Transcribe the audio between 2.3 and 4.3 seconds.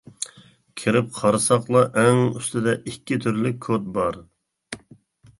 ئۈستىدە ئىككى تۈرلۈك كود بار.